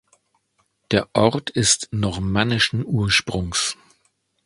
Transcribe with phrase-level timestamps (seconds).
[0.89, 3.77] Der Ort ist normannischen Ursprungs.